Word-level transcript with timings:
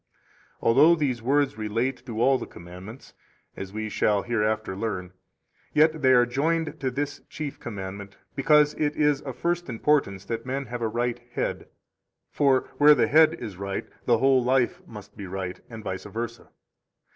31 0.61 0.67
Although 0.67 0.95
these 0.95 1.21
words 1.21 1.59
relate 1.59 2.03
to 2.07 2.19
all 2.19 2.39
the 2.39 2.47
commandments 2.47 3.13
(as 3.55 3.71
we 3.71 3.87
shall 3.87 4.23
hereafter 4.23 4.75
learn), 4.75 5.13
yet 5.73 6.01
they 6.01 6.11
are 6.13 6.25
joined 6.25 6.79
to 6.79 6.89
this 6.89 7.21
chief 7.29 7.59
commandment 7.59 8.17
because 8.35 8.73
it 8.79 8.95
is 8.95 9.21
of 9.21 9.35
first 9.37 9.69
importance 9.69 10.25
that 10.25 10.43
men 10.43 10.65
have 10.65 10.81
a 10.81 10.87
right 10.87 11.19
head; 11.33 11.67
for 12.31 12.61
where 12.79 12.95
the 12.95 13.05
head 13.09 13.35
is 13.35 13.57
right, 13.57 13.87
the 14.07 14.17
whole 14.17 14.43
life 14.43 14.81
must 14.87 15.15
be 15.15 15.27
right, 15.27 15.59
and 15.69 15.83
vice 15.83 16.05
versa. 16.05 16.49